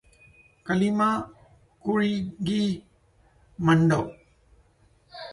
[0.65, 1.09] Kalima
[1.81, 2.61] kurighe
[3.65, 3.99] mando.